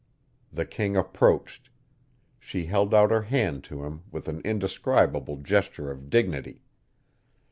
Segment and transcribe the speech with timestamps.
[0.51, 1.69] The king approached;
[2.39, 6.63] she held out her hand to him with an indescribable gesture of dignity.